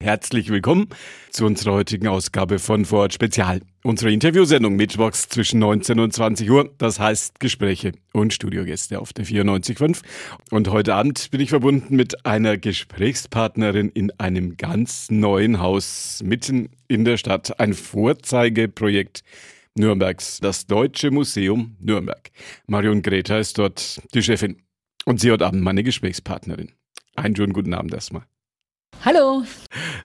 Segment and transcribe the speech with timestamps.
[0.00, 0.88] Herzlich willkommen
[1.30, 3.60] zu unserer heutigen Ausgabe von Vorort Spezial.
[3.82, 6.72] Unsere Interviewsendung Mittwochs zwischen 19 und 20 Uhr.
[6.78, 10.02] Das heißt Gespräche und Studiogäste auf der 94.5.
[10.52, 16.68] Und heute Abend bin ich verbunden mit einer Gesprächspartnerin in einem ganz neuen Haus mitten
[16.86, 17.58] in der Stadt.
[17.58, 19.24] Ein Vorzeigeprojekt
[19.74, 22.30] Nürnbergs, das Deutsche Museum Nürnberg.
[22.68, 24.62] Marion Greta ist dort die Chefin.
[25.06, 26.70] Und sie heute Abend meine Gesprächspartnerin.
[27.16, 28.22] Einen schönen guten Abend erstmal.
[29.04, 29.44] Hallo.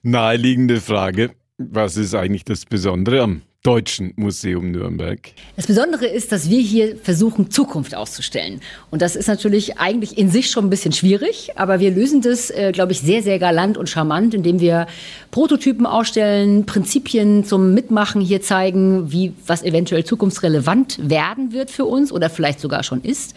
[0.02, 1.30] Naheliegende Frage.
[1.58, 5.32] Was ist eigentlich das Besondere am Deutschen Museum Nürnberg.
[5.56, 8.60] Das Besondere ist, dass wir hier versuchen, Zukunft auszustellen.
[8.90, 12.50] Und das ist natürlich eigentlich in sich schon ein bisschen schwierig, aber wir lösen das,
[12.50, 14.86] äh, glaube ich, sehr, sehr galant und charmant, indem wir
[15.30, 22.12] Prototypen ausstellen, Prinzipien zum Mitmachen hier zeigen, wie was eventuell zukunftsrelevant werden wird für uns
[22.12, 23.34] oder vielleicht sogar schon ist.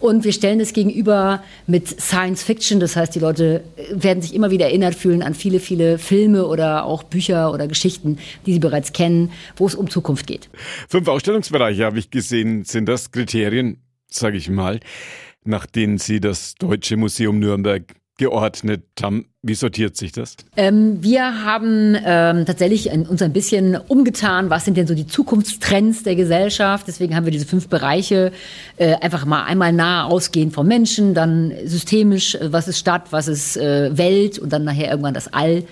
[0.00, 2.80] Und wir stellen es gegenüber mit Science Fiction.
[2.80, 6.84] Das heißt, die Leute werden sich immer wieder erinnert fühlen an viele, viele Filme oder
[6.84, 10.48] auch Bücher oder Geschichten, die sie bereits kennen, wo es um Zukunft geht.
[10.88, 12.64] Fünf Ausstellungsbereiche habe ich gesehen.
[12.64, 14.80] Sind das Kriterien, sage ich mal,
[15.44, 17.82] nach denen Sie das Deutsche Museum Nürnberg
[18.18, 19.26] geordnet haben.
[19.42, 20.36] Wie sortiert sich das?
[20.56, 24.50] Ähm, wir haben ähm, tatsächlich uns ein bisschen umgetan.
[24.50, 26.86] Was sind denn so die Zukunftstrends der Gesellschaft?
[26.86, 28.32] Deswegen haben wir diese fünf Bereiche
[28.76, 33.28] äh, einfach mal einmal nah ausgehend vom Menschen, dann systemisch, äh, was ist Stadt, was
[33.28, 35.64] ist äh, Welt und dann nachher irgendwann das All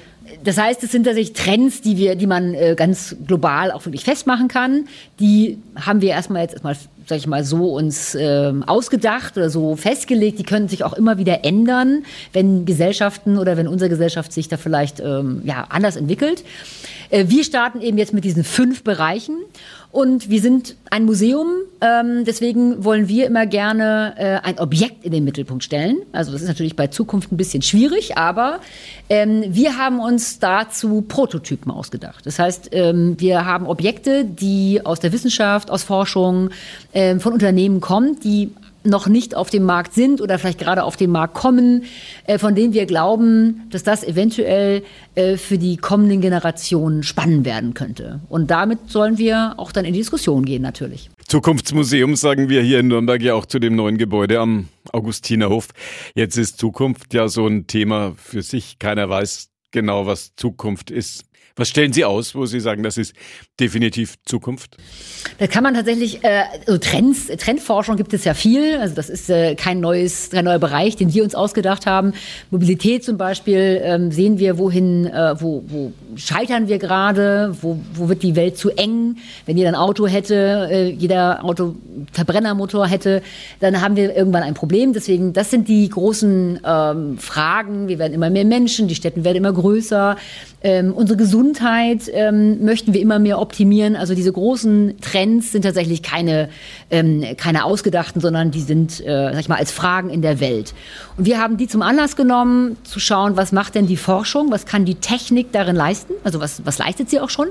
[0.43, 4.05] das heißt, es sind tatsächlich Trends, die wir, die man äh, ganz global auch wirklich
[4.05, 4.89] festmachen kann.
[5.21, 6.77] Die haben wir erstmal jetzt erstmal,
[7.07, 10.39] sag ich mal, so uns äh, ausgedacht oder so festgelegt.
[10.39, 14.57] Die können sich auch immer wieder ändern, wenn Gesellschaften oder wenn unsere Gesellschaft sich da
[14.57, 16.45] vielleicht ähm, ja, anders entwickelt.
[17.11, 19.37] Äh, wir starten eben jetzt mit diesen fünf Bereichen
[19.97, 21.49] und wir sind ein Museum,
[21.81, 25.99] ähm, deswegen wollen wir immer gerne äh, ein Objekt in den Mittelpunkt stellen.
[26.13, 28.61] Also das ist natürlich bei Zukunft ein bisschen schwierig, aber
[29.09, 32.27] ähm, wir haben uns dazu Prototypen ausgedacht.
[32.27, 36.51] Das heißt, ähm, wir haben Objekte, die aus der Wissenschaft, aus Forschung,
[36.97, 38.51] ähm, von Unternehmen kommen, die
[38.85, 41.85] noch nicht auf dem Markt sind oder vielleicht gerade auf den Markt kommen,
[42.25, 44.83] äh, von denen wir glauben, dass das eventuell
[45.15, 48.21] äh, für die kommenden Generationen spannend werden könnte.
[48.31, 51.11] Und damit sollen wir auch dann in die Diskussion gehen natürlich.
[51.29, 55.69] Zukunftsmuseum sagen wir hier in Nürnberg ja auch zu dem neuen Gebäude am Augustinerhof.
[56.15, 58.79] Jetzt ist Zukunft ja so ein Thema für sich.
[58.79, 61.27] Keiner weiß genau, was Zukunft ist.
[61.59, 63.15] Was stellen Sie aus, wo Sie sagen, das ist
[63.59, 64.77] definitiv Zukunft?
[65.39, 68.77] Da kann man tatsächlich, äh, also Trends, Trendforschung gibt es ja viel.
[68.77, 72.13] Also das ist äh, kein neues, kein neuer Bereich, den wir uns ausgedacht haben.
[72.51, 78.11] Mobilität zum Beispiel ähm, sehen wir, wohin, äh, wo, wo scheitern wir gerade, wo, wo
[78.11, 79.17] wird die Welt zu eng.
[79.47, 81.75] Wenn jeder ein Auto hätte, äh, jeder Auto
[82.13, 83.23] Verbrennermotor hätte,
[83.61, 84.93] dann haben wir irgendwann ein Problem.
[84.93, 87.89] Deswegen, das sind die großen ähm, Fragen.
[87.89, 90.17] Wir werden immer mehr Menschen, die Städte werden immer größer.
[90.63, 93.97] Ähm, unsere Gesundheit ähm, möchten wir immer mehr optimieren.
[93.97, 96.49] Also diese großen Trends sind tatsächlich keine,
[96.91, 100.75] ähm, keine ausgedachten, sondern die sind, äh, sag ich mal, als Fragen in der Welt.
[101.17, 104.67] Und wir haben die zum Anlass genommen, zu schauen, was macht denn die Forschung, was
[104.67, 107.49] kann die Technik darin leisten, also was, was leistet sie auch schon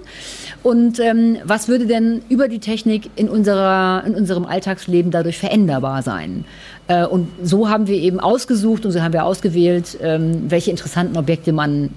[0.63, 6.01] und ähm, was würde denn über die Technik in, unserer, in unserem Alltagsleben dadurch veränderbar
[6.01, 6.45] sein.
[6.88, 11.17] Äh, und so haben wir eben ausgesucht und so haben wir ausgewählt, ähm, welche interessanten
[11.17, 11.89] Objekte man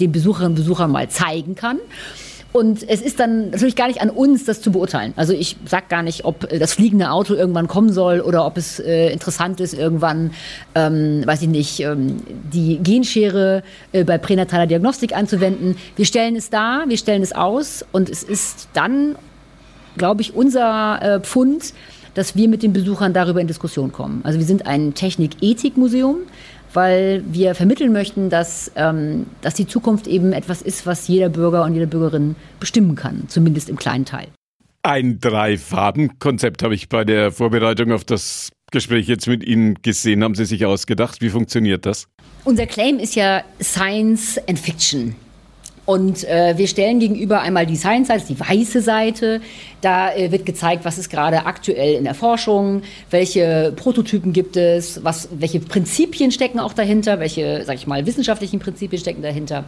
[0.00, 1.78] den Besucherinnen und Besuchern mal zeigen kann.
[2.56, 5.12] Und es ist dann natürlich gar nicht an uns, das zu beurteilen.
[5.16, 8.80] Also ich sage gar nicht, ob das fliegende Auto irgendwann kommen soll oder ob es
[8.80, 10.30] äh, interessant ist, irgendwann,
[10.74, 13.62] ähm, weiß ich nicht, ähm, die Genschere
[13.92, 15.76] äh, bei pränataler Diagnostik anzuwenden.
[15.96, 19.16] Wir stellen es dar, wir stellen es aus und es ist dann,
[19.98, 21.74] glaube ich, unser äh, Pfund,
[22.14, 24.22] dass wir mit den Besuchern darüber in Diskussion kommen.
[24.24, 26.20] Also wir sind ein Technik-Ethik-Museum
[26.76, 31.64] weil wir vermitteln möchten, dass, ähm, dass die Zukunft eben etwas ist, was jeder Bürger
[31.64, 34.28] und jede Bürgerin bestimmen kann, zumindest im kleinen Teil.
[34.82, 40.22] Ein Drei-Farben-Konzept habe ich bei der Vorbereitung auf das Gespräch jetzt mit Ihnen gesehen.
[40.22, 41.20] Haben Sie sich ausgedacht?
[41.20, 42.06] Wie funktioniert das?
[42.44, 45.16] Unser Claim ist ja Science and Fiction.
[45.86, 49.40] Und äh, wir stellen gegenüber einmal die Science-Seite, die weiße Seite.
[49.80, 55.04] Da äh, wird gezeigt, was ist gerade aktuell in der Forschung, welche Prototypen gibt es,
[55.04, 59.64] was, welche Prinzipien stecken auch dahinter, welche, sag ich mal, wissenschaftlichen Prinzipien stecken dahinter.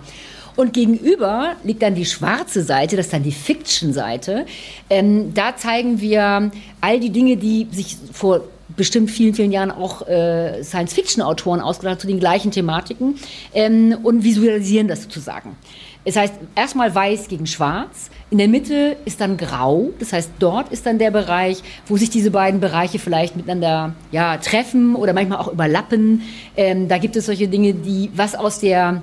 [0.57, 4.45] Und gegenüber liegt dann die schwarze Seite, das ist dann die Fiction-Seite.
[4.91, 6.51] Ähm, da zeigen wir
[6.81, 8.41] all die Dinge, die sich vor
[8.77, 13.15] bestimmt vielen, vielen Jahren auch äh, Science-Fiction-Autoren ausgedacht zu den gleichen Thematiken
[13.55, 15.57] ähm, und visualisieren das sozusagen.
[16.05, 18.11] Es heißt erstmal weiß gegen schwarz.
[18.31, 19.91] In der Mitte ist dann grau.
[19.99, 24.39] Das heißt, dort ist dann der Bereich, wo sich diese beiden Bereiche vielleicht miteinander ja,
[24.39, 26.23] treffen oder manchmal auch überlappen.
[26.57, 29.03] Ähm, da gibt es solche Dinge, die was aus der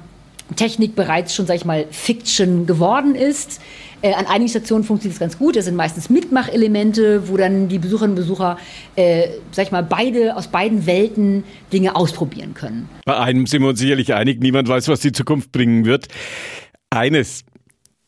[0.56, 3.60] Technik bereits schon, sag ich mal, Fiction geworden ist.
[4.02, 5.56] Äh, an einigen Stationen funktioniert es ganz gut.
[5.56, 8.58] Das sind meistens Mitmachelemente, wo dann die Besucherinnen und Besucher,
[8.96, 11.44] äh, sag ich mal, beide aus beiden Welten
[11.74, 12.88] Dinge ausprobieren können.
[13.06, 16.08] Bei einem sind wir uns sicherlich einig, niemand weiß, was die Zukunft bringen wird.
[16.96, 17.44] Eines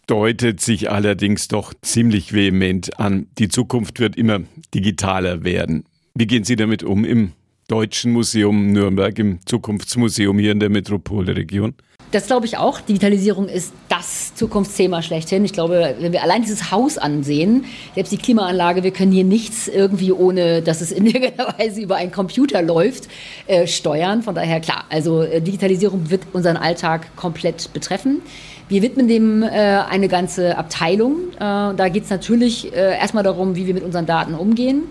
[0.07, 3.27] deutet sich allerdings doch ziemlich vehement an.
[3.37, 4.39] Die Zukunft wird immer
[4.73, 5.83] digitaler werden.
[6.15, 7.33] Wie gehen Sie damit um im
[7.67, 11.73] Deutschen Museum Nürnberg, im Zukunftsmuseum hier in der Metropolregion?
[12.11, 12.79] Das glaube ich auch.
[12.79, 15.43] Digitalisierung ist das Zukunftsthema schlechthin.
[15.43, 17.65] Ich glaube, wenn wir allein dieses Haus ansehen,
[17.95, 21.97] selbst die Klimaanlage, wir können hier nichts irgendwie ohne, dass es in irgendeiner Weise über
[21.97, 23.09] einen Computer läuft,
[23.47, 24.23] äh, steuern.
[24.23, 28.21] Von daher klar, also äh, Digitalisierung wird unseren Alltag komplett betreffen.
[28.69, 31.33] Wir widmen dem äh, eine ganze Abteilung.
[31.35, 34.83] Äh, da geht es natürlich äh, erstmal darum, wie wir mit unseren Daten umgehen.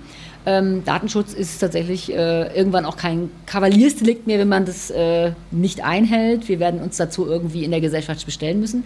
[0.48, 5.84] Ähm, Datenschutz ist tatsächlich äh, irgendwann auch kein Kavaliersdelikt mehr, wenn man das äh, nicht
[5.84, 6.48] einhält.
[6.48, 8.84] Wir werden uns dazu irgendwie in der Gesellschaft bestellen müssen.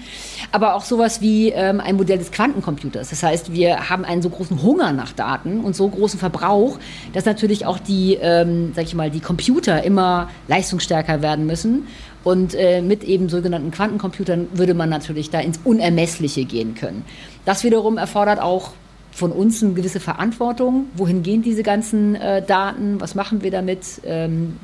[0.52, 3.10] Aber auch sowas wie ähm, ein Modell des Quantencomputers.
[3.10, 6.78] Das heißt, wir haben einen so großen Hunger nach Daten und so großen Verbrauch,
[7.12, 11.86] dass natürlich auch die, ähm, ich mal, die Computer immer leistungsstärker werden müssen.
[12.24, 17.04] Und äh, mit eben sogenannten Quantencomputern würde man natürlich da ins Unermessliche gehen können.
[17.44, 18.72] Das wiederum erfordert auch
[19.12, 20.86] von uns eine gewisse Verantwortung.
[20.94, 23.00] Wohin gehen diese ganzen äh, Daten?
[23.00, 24.00] Was machen wir damit?
[24.04, 24.56] Ähm,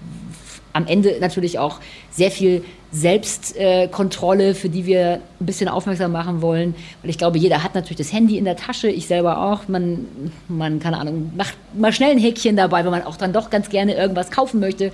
[0.76, 1.81] am Ende natürlich auch
[2.11, 2.62] sehr viel
[2.93, 6.75] Selbstkontrolle, äh, für die wir ein bisschen aufmerksam machen wollen.
[7.02, 9.69] Weil ich glaube, jeder hat natürlich das Handy in der Tasche, ich selber auch.
[9.69, 10.06] Man,
[10.49, 13.70] man keine Ahnung, macht mal schnell ein Häkchen dabei, wenn man auch dann doch ganz
[13.70, 14.93] gerne irgendwas kaufen möchte.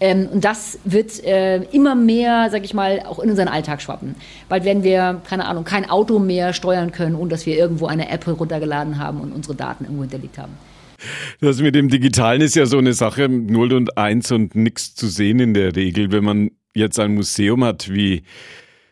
[0.00, 4.14] Ähm, und das wird äh, immer mehr, sag ich mal, auch in unseren Alltag schwappen.
[4.48, 8.10] Bald werden wir, keine Ahnung, kein Auto mehr steuern können, ohne dass wir irgendwo eine
[8.10, 10.52] App runtergeladen haben und unsere Daten irgendwo hinterlegt haben.
[11.40, 15.08] Das mit dem Digitalen ist ja so eine Sache, 0 und 1 und nichts zu
[15.08, 16.12] sehen in der Regel.
[16.12, 18.22] Wenn man jetzt ein Museum hat wie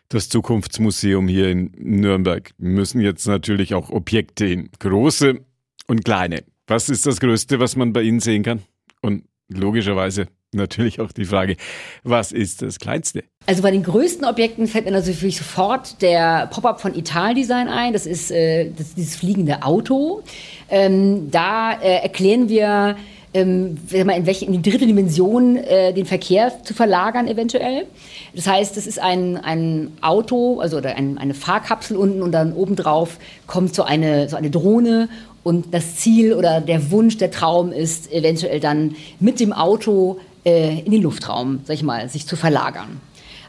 [0.09, 4.69] das Zukunftsmuseum hier in Nürnberg, müssen jetzt natürlich auch Objekte hin.
[4.79, 5.39] Große
[5.87, 6.43] und kleine.
[6.67, 8.61] Was ist das Größte, was man bei Ihnen sehen kann?
[9.01, 11.55] Und logischerweise natürlich auch die Frage,
[12.03, 13.23] was ist das Kleinste?
[13.45, 17.93] Also bei den größten Objekten fällt mir natürlich sofort der Pop-up von Italdesign ein.
[17.93, 20.23] Das ist, äh, das ist dieses fliegende Auto.
[20.69, 22.97] Ähm, da äh, erklären wir,
[23.33, 27.87] ähm, in, welche, in die dritte Dimension äh, den Verkehr zu verlagern eventuell.
[28.35, 32.53] Das heißt, es ist ein, ein Auto, also oder ein, eine Fahrkapsel unten und dann
[32.53, 35.07] obendrauf kommt so eine, so eine Drohne
[35.43, 40.79] und das Ziel oder der Wunsch, der Traum ist eventuell dann mit dem Auto äh,
[40.79, 42.99] in den Luftraum, sag ich mal, sich zu verlagern.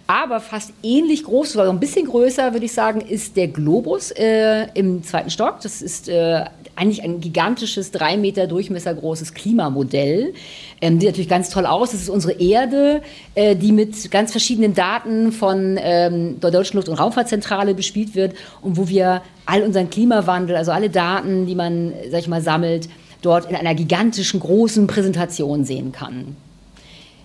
[0.07, 4.67] Aber fast ähnlich groß, oder ein bisschen größer, würde ich sagen, ist der Globus äh,
[4.75, 5.61] im zweiten Stock.
[5.63, 6.45] Das ist äh,
[6.75, 10.35] eigentlich ein gigantisches, drei Meter Durchmesser großes Klimamodell.
[10.81, 11.93] Ähm, sieht natürlich ganz toll aus.
[11.93, 13.03] Das ist unsere Erde,
[13.35, 18.35] äh, die mit ganz verschiedenen Daten von ähm, der Deutschen Luft- und Raumfahrtzentrale bespielt wird
[18.61, 22.89] und wo wir all unseren Klimawandel, also alle Daten, die man, sag ich mal, sammelt,
[23.23, 26.37] dort in einer gigantischen, großen Präsentation sehen kann.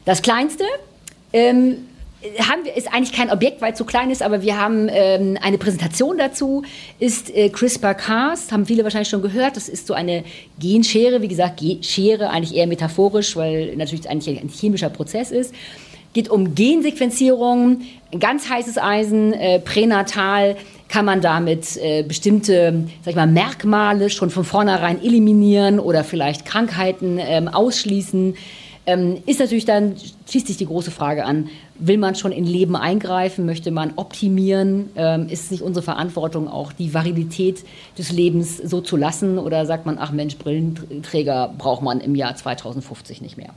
[0.07, 0.63] Das kleinste
[1.33, 1.80] ähm,
[2.39, 5.38] haben wir, ist eigentlich kein Objekt, weil es so klein ist, aber wir haben ähm,
[5.42, 6.63] eine Präsentation dazu,
[6.98, 9.57] ist äh, CRISPR-Cas, haben viele wahrscheinlich schon gehört.
[9.57, 10.24] Das ist so eine
[10.59, 15.54] Genschere, wie gesagt, Ge Schere eigentlich eher metaphorisch, weil natürlich eigentlich ein chemischer Prozess ist.
[16.13, 17.81] Geht um Gensequenzierung,
[18.18, 20.56] ganz heißes Eisen, äh, pränatal
[20.88, 26.45] kann man damit äh, bestimmte sag ich mal, Merkmale schon von vornherein eliminieren oder vielleicht
[26.45, 28.35] Krankheiten ähm, ausschließen.
[28.87, 29.95] Ähm, ist natürlich dann,
[30.29, 34.89] schließt sich die große Frage an, will man schon in Leben eingreifen, möchte man optimieren,
[34.95, 37.65] ähm, ist es nicht unsere Verantwortung auch die Variabilität
[37.97, 39.39] des Lebens so zu lassen?
[39.39, 43.49] Oder sagt man, ach Mensch, Brillenträger braucht man im Jahr 2050 nicht mehr?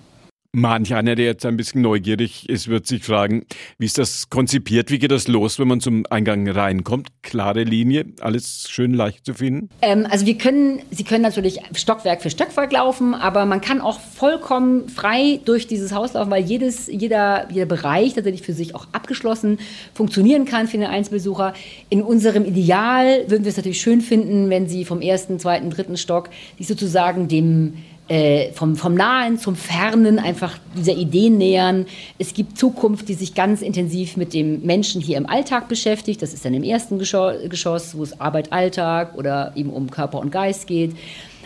[0.53, 3.47] Manch einer, der jetzt ein bisschen neugierig ist, wird sich fragen,
[3.79, 4.91] wie ist das konzipiert?
[4.91, 7.07] Wie geht das los, wenn man zum Eingang reinkommt?
[7.23, 9.69] Klare Linie, alles schön leicht zu finden?
[9.81, 14.01] Ähm, also wir können, Sie können natürlich Stockwerk für Stockwerk laufen, aber man kann auch
[14.01, 18.89] vollkommen frei durch dieses Haus laufen, weil jedes, jeder, jeder Bereich tatsächlich für sich auch
[18.91, 19.61] abgeschlossen
[19.95, 21.55] funktionieren kann für den Einzelbesucher.
[21.91, 25.97] In unserem Ideal würden wir es natürlich schön finden, wenn Sie vom ersten, zweiten, dritten
[25.97, 26.29] Stock
[26.59, 27.75] sich sozusagen dem
[28.11, 31.87] äh, vom, vom Nahen zum Fernen einfach dieser Idee nähern.
[32.19, 36.21] Es gibt Zukunft, die sich ganz intensiv mit dem Menschen hier im Alltag beschäftigt.
[36.21, 40.33] Das ist dann im ersten Geschoss, wo es Arbeit, Alltag oder eben um Körper und
[40.33, 40.97] Geist geht.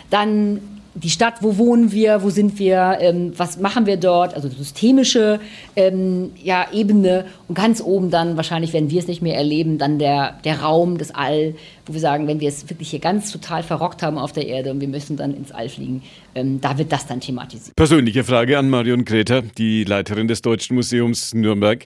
[0.09, 4.47] Dann die Stadt, wo wohnen wir, wo sind wir, ähm, was machen wir dort, also
[4.47, 5.41] systemische
[5.75, 9.99] ähm, ja, Ebene und ganz oben dann, wahrscheinlich werden wir es nicht mehr erleben, dann
[9.99, 13.61] der, der Raum, das All, wo wir sagen, wenn wir es wirklich hier ganz total
[13.61, 16.01] verrockt haben auf der Erde und wir müssen dann ins All fliegen,
[16.33, 17.75] ähm, da wird das dann thematisiert.
[17.75, 21.85] Persönliche Frage an Marion Greta, die Leiterin des Deutschen Museums Nürnberg.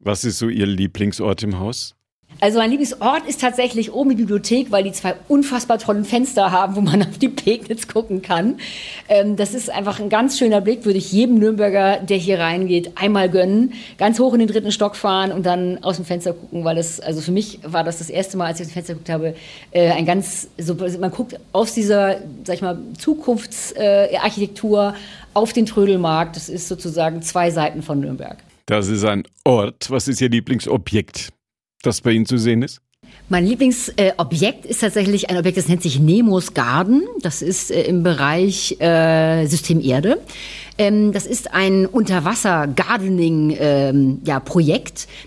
[0.00, 1.97] Was ist so Ihr Lieblingsort im Haus?
[2.40, 6.76] Also mein Lieblingsort ist tatsächlich oben die Bibliothek, weil die zwei unfassbar tollen Fenster haben,
[6.76, 8.60] wo man auf die Pegnitz gucken kann.
[9.08, 12.92] Ähm, das ist einfach ein ganz schöner Blick, würde ich jedem Nürnberger, der hier reingeht,
[12.94, 13.72] einmal gönnen.
[13.98, 17.00] Ganz hoch in den dritten Stock fahren und dann aus dem Fenster gucken, weil das,
[17.00, 19.34] also für mich war das das erste Mal, als ich aus dem Fenster geguckt habe,
[19.72, 24.94] äh, ein ganz, so, man guckt aus dieser, sag ich mal, Zukunftsarchitektur
[25.34, 26.36] auf den Trödelmarkt.
[26.36, 28.38] Das ist sozusagen zwei Seiten von Nürnberg.
[28.66, 29.90] Das ist ein Ort.
[29.90, 31.32] Was ist Ihr Lieblingsobjekt?
[31.82, 32.80] Das bei Ihnen zu sehen ist?
[33.30, 37.02] Mein Lieblingsobjekt äh, ist tatsächlich ein Objekt, das nennt sich Nemos Garden.
[37.20, 40.18] Das ist äh, im Bereich äh, System Erde.
[40.78, 43.58] Ähm, das ist ein Unterwasser-Gardening-Projekt.
[43.60, 44.42] Ähm, ja,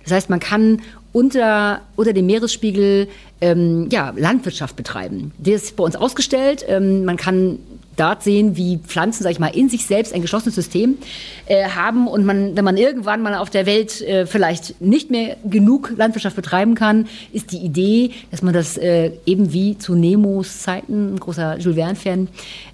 [0.04, 0.82] das heißt, man kann
[1.14, 3.08] unter, unter dem Meeresspiegel
[3.42, 5.32] ähm, ja, Landwirtschaft betreiben.
[5.38, 6.66] Der ist bei uns ausgestellt.
[6.68, 7.60] Ähm, man kann
[8.02, 10.98] dort sehen, wie Pflanzen, sag ich mal, in sich selbst ein geschlossenes System
[11.46, 15.38] äh, haben und man, wenn man irgendwann mal auf der Welt äh, vielleicht nicht mehr
[15.46, 20.62] genug Landwirtschaft betreiben kann, ist die Idee, dass man das äh, eben wie zu Nemos
[20.64, 22.28] Zeiten, ein großer Jules Verne-Fan,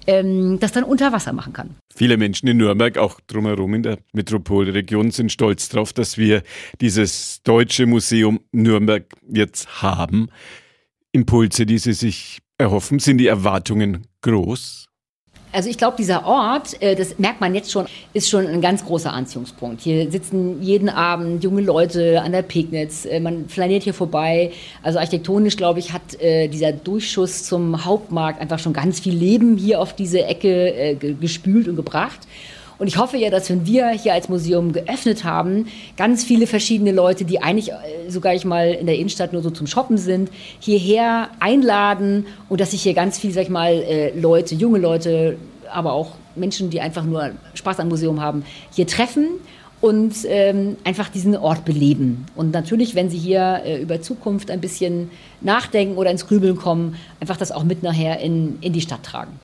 [0.06, 1.76] ähm, das dann unter Wasser machen kann.
[1.94, 6.42] Viele Menschen in Nürnberg, auch drumherum in der Metropolregion, sind stolz darauf, dass wir
[6.80, 10.28] dieses Deutsche Museum Nürnberg jetzt haben.
[11.12, 14.87] Impulse, die Sie sich erhoffen, sind die Erwartungen groß?
[15.52, 18.84] Also ich glaube, dieser Ort, äh, das merkt man jetzt schon, ist schon ein ganz
[18.84, 19.80] großer Anziehungspunkt.
[19.80, 24.52] Hier sitzen jeden Abend junge Leute an der Pegnitz, äh, man flaniert hier vorbei.
[24.82, 29.56] Also architektonisch, glaube ich, hat äh, dieser Durchschuss zum Hauptmarkt einfach schon ganz viel Leben
[29.56, 32.20] hier auf diese Ecke gespült und gebracht.
[32.78, 35.66] Und ich hoffe ja, dass wenn wir hier als Museum geöffnet haben,
[35.96, 39.50] ganz viele verschiedene Leute, die eigentlich äh, sogar ich mal in der Innenstadt nur so
[39.50, 40.30] zum Shoppen sind,
[40.60, 45.38] hierher einladen und dass sich hier ganz viele, sag ich mal, äh, Leute, junge Leute,
[45.72, 49.26] aber auch Menschen, die einfach nur Spaß am Museum haben, hier treffen
[49.80, 52.26] und ähm, einfach diesen Ort beleben.
[52.34, 56.96] Und natürlich, wenn Sie hier äh, über Zukunft ein bisschen nachdenken oder ins Grübeln kommen,
[57.20, 59.38] einfach das auch mit nachher in, in die Stadt tragen.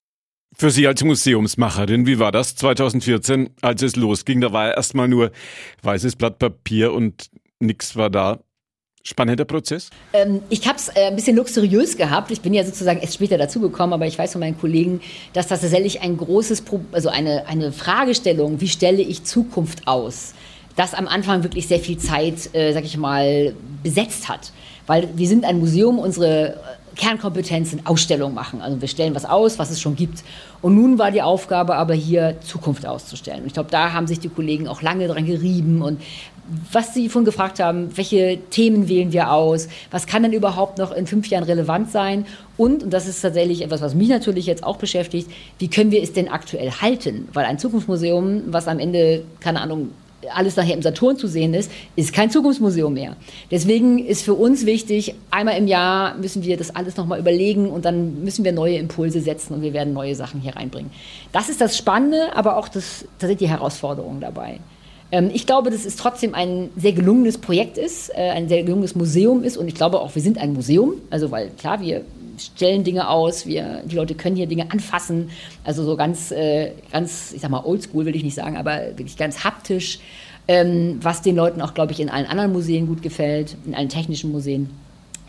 [0.56, 4.40] Für Sie als Museumsmacherin, wie war das 2014, als es losging?
[4.40, 5.32] Da war ja erstmal nur
[5.82, 8.38] weißes Blatt Papier und nichts war da.
[9.06, 9.90] Spannender Prozess?
[10.14, 12.30] Ähm, ich habe es äh, ein bisschen luxuriös gehabt.
[12.30, 15.02] Ich bin ja sozusagen erst später dazugekommen, aber ich weiß von meinen Kollegen,
[15.34, 20.32] dass das tatsächlich ein großes, Pro also eine, eine Fragestellung, wie stelle ich Zukunft aus,
[20.76, 24.52] das am Anfang wirklich sehr viel Zeit, äh, sag ich mal, besetzt hat.
[24.86, 26.58] Weil wir sind ein Museum, unsere
[26.94, 28.60] Kernkompetenz in Ausstellungen machen.
[28.60, 30.22] Also wir stellen was aus, was es schon gibt.
[30.62, 33.40] Und nun war die Aufgabe aber hier Zukunft auszustellen.
[33.40, 36.00] Und ich glaube, da haben sich die Kollegen auch lange dran gerieben und
[36.72, 40.92] was Sie von gefragt haben, welche Themen wählen wir aus, was kann denn überhaupt noch
[40.92, 42.26] in fünf Jahren relevant sein
[42.58, 46.02] und, und das ist tatsächlich etwas, was mich natürlich jetzt auch beschäftigt, wie können wir
[46.02, 47.28] es denn aktuell halten?
[47.32, 49.90] Weil ein Zukunftsmuseum, was am Ende, keine Ahnung,
[50.32, 53.16] alles nachher im Saturn zu sehen ist, ist kein Zukunftsmuseum mehr.
[53.50, 57.84] Deswegen ist für uns wichtig, einmal im Jahr müssen wir das alles nochmal überlegen und
[57.84, 60.90] dann müssen wir neue Impulse setzen und wir werden neue Sachen hier reinbringen.
[61.32, 64.60] Das ist das Spannende, aber auch das, da sind die Herausforderungen dabei.
[65.12, 68.94] Ähm, ich glaube, dass es trotzdem ein sehr gelungenes Projekt ist, äh, ein sehr gelungenes
[68.94, 70.94] Museum ist und ich glaube auch, wir sind ein Museum.
[71.10, 72.02] Also, weil klar, wir
[72.38, 75.30] stellen Dinge aus, wir, die Leute können hier Dinge anfassen,
[75.64, 79.16] also so ganz, äh, ganz, ich sag mal, oldschool will ich nicht sagen, aber wirklich
[79.16, 79.98] ganz haptisch,
[80.48, 83.88] ähm, was den Leuten auch, glaube ich, in allen anderen Museen gut gefällt, in allen
[83.88, 84.70] technischen Museen.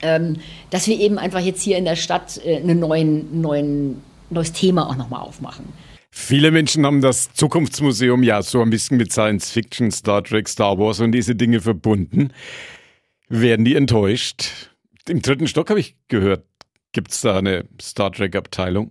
[0.02, 0.38] Ähm,
[0.72, 4.90] dass wir eben einfach jetzt hier in der Stadt äh, ein neuen, neuen, neues Thema
[4.90, 5.66] auch nochmal aufmachen.
[6.18, 10.78] Viele Menschen haben das Zukunftsmuseum ja so ein bisschen mit Science Fiction, Star Trek, Star
[10.78, 12.32] Wars und diese Dinge verbunden.
[13.28, 14.70] Werden die enttäuscht?
[15.10, 16.46] Im dritten Stock habe ich gehört,
[16.96, 18.90] gibt es da eine Star Trek-Abteilung.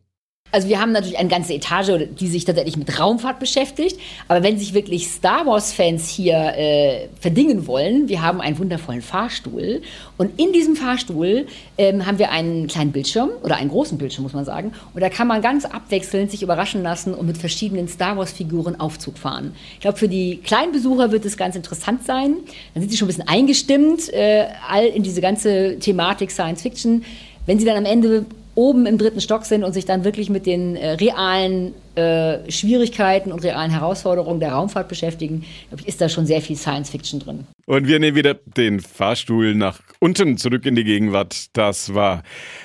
[0.52, 3.99] Also wir haben natürlich eine ganze Etage, die sich tatsächlich mit Raumfahrt beschäftigt.
[4.28, 9.82] Aber wenn sich wirklich Star Wars-Fans hier äh, verdingen wollen, wir haben einen wundervollen Fahrstuhl.
[10.16, 14.32] Und in diesem Fahrstuhl ähm, haben wir einen kleinen Bildschirm oder einen großen Bildschirm, muss
[14.32, 14.73] man sagen.
[14.92, 19.18] Und da kann man ganz abwechselnd sich überraschen lassen und mit verschiedenen Star Wars-Figuren Aufzug
[19.18, 19.56] fahren.
[19.73, 22.37] Ich glaube, für die kleinen Besucher wird es ganz interessant sein.
[22.75, 27.02] Dann sind sie schon ein bisschen eingestimmt, äh, all in diese ganze Thematik Science Fiction.
[27.47, 28.25] Wenn sie dann am Ende
[28.55, 33.33] oben im dritten Stock sind und sich dann wirklich mit den äh, realen äh, Schwierigkeiten
[33.33, 35.45] und realen Herausforderungen der Raumfahrt beschäftigen,
[35.77, 37.47] ich, ist da schon sehr viel Science Fiction drin.
[37.67, 41.57] Und wir nehmen wieder den Fahrstuhl nach unten zurück in die Gegenwart.
[41.57, 42.23] Das war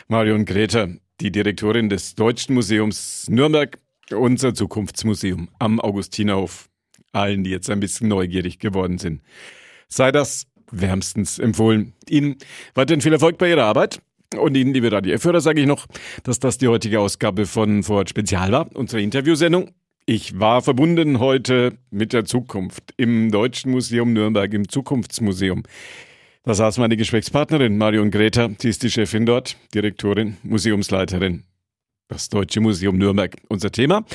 [0.07, 0.87] Marion Greta,
[1.19, 3.79] die Direktorin des Deutschen Museums Nürnberg,
[4.11, 6.69] unser Zukunftsmuseum am Augustinerhof.
[7.11, 9.21] Allen, die jetzt ein bisschen neugierig geworden sind.
[9.87, 11.93] Sei das wärmstens empfohlen.
[12.07, 12.37] Ihnen
[12.75, 13.99] weiterhin viel Erfolg bei Ihrer Arbeit.
[14.37, 15.87] Und Ihnen, liebe Radio F-Hörer, sage ich noch,
[16.23, 19.71] dass das die heutige Ausgabe von Vorort Spezial war, unsere Interviewsendung.
[20.05, 25.63] Ich war verbunden heute mit der Zukunft im Deutschen Museum Nürnberg, im Zukunftsmuseum.
[26.43, 31.43] Da saß meine Gesprächspartnerin Marion Greta, sie ist die Chefin dort, Direktorin, Museumsleiterin.
[32.07, 33.35] Das Deutsche Museum Nürnberg.
[33.49, 34.05] Unser Thema.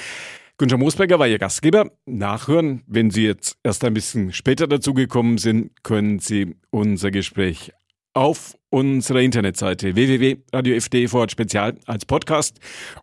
[0.58, 1.90] Günther Moosberger war Ihr Gastgeber.
[2.06, 7.72] Nachhören, wenn Sie jetzt erst ein bisschen später dazugekommen sind, können Sie unser Gespräch
[8.14, 12.58] auf unserer Internetseite www.radio.fd vorort spezial als Podcast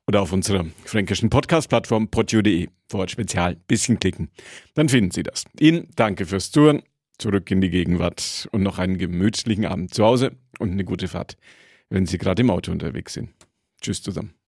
[0.08, 2.68] oder auf unserer fränkischen Podcast-Plattform podio.de
[3.08, 4.30] spezial bisschen klicken.
[4.74, 5.46] Dann finden Sie das.
[5.60, 6.82] Ihnen danke fürs Zuhören,
[7.18, 11.38] zurück in die Gegenwart und noch einen gemütlichen Abend zu Hause und eine gute Fahrt,
[11.90, 13.30] wenn Sie gerade im Auto unterwegs sind.
[13.82, 14.34] Tschüss zusammen.